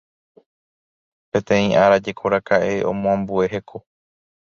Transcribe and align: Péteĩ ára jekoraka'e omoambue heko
Péteĩ 1.31 1.69
ára 1.83 1.97
jekoraka'e 2.07 2.71
omoambue 2.91 3.43
heko 3.53 3.77